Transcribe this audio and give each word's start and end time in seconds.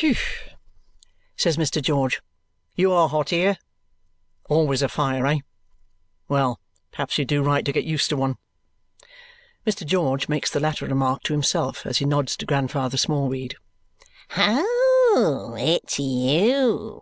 "Whew!" 0.00 0.14
says 1.36 1.58
Mr. 1.58 1.82
George. 1.82 2.22
"You 2.76 2.92
are 2.92 3.10
hot 3.10 3.28
here. 3.28 3.58
Always 4.48 4.80
a 4.80 4.88
fire, 4.88 5.26
eh? 5.26 5.40
Well! 6.28 6.58
Perhaps 6.92 7.18
you 7.18 7.26
do 7.26 7.42
right 7.42 7.62
to 7.62 7.72
get 7.74 7.84
used 7.84 8.08
to 8.08 8.16
one." 8.16 8.36
Mr. 9.66 9.86
George 9.86 10.30
makes 10.30 10.50
the 10.50 10.60
latter 10.60 10.86
remark 10.86 11.24
to 11.24 11.34
himself 11.34 11.84
as 11.84 11.98
he 11.98 12.06
nods 12.06 12.38
to 12.38 12.46
Grandfather 12.46 12.96
Smallweed. 12.96 13.56
"Ho! 14.30 15.54
It's 15.58 15.98
you!" 15.98 16.94